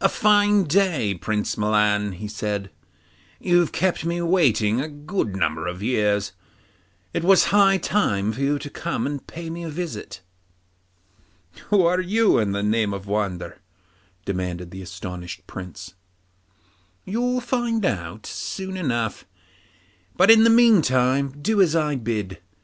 'A 0.00 0.08
fine 0.08 0.64
day, 0.64 1.14
Prince 1.14 1.56
Milan,' 1.56 2.10
he 2.14 2.26
said; 2.26 2.68
'you've 3.38 3.70
kept 3.70 4.04
me 4.04 4.20
waiting 4.20 4.80
a 4.80 4.88
good 4.88 5.36
number 5.36 5.68
of 5.68 5.80
years; 5.84 6.32
it 7.14 7.22
was 7.22 7.44
high 7.54 7.78
time 7.78 8.32
for 8.32 8.40
you 8.40 8.58
to 8.58 8.68
come 8.68 9.06
and 9.06 9.24
pay 9.28 9.48
me 9.50 9.62
a 9.62 9.68
visit.' 9.70 10.20
'Who 11.70 11.86
are 11.86 12.00
you, 12.00 12.40
in 12.40 12.50
the 12.50 12.64
name 12.64 12.92
of 12.92 13.06
wonder?' 13.06 13.58
demanded 14.24 14.72
the 14.72 14.82
astonished 14.82 15.46
Prince. 15.46 15.94
'You'll 17.04 17.40
find 17.40 17.84
out 17.86 18.26
soon 18.26 18.76
enough, 18.76 19.26
but 20.16 20.28
in 20.28 20.42
the 20.42 20.50
meantime 20.50 21.34
do 21.40 21.62
as 21.62 21.76
I 21.76 21.94
bid 21.94 22.32
you. 22.32 22.36